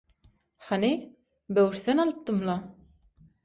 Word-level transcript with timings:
–Hany, 0.69 0.95
böwürslen 1.59 1.97
alypdym-la? 2.07 2.59